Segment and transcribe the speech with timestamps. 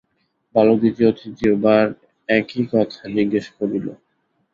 [0.55, 1.85] বালক দ্বিতীয় ও তৃতীয় বার
[2.29, 3.87] একই কথা জিজ্ঞাসা করিল।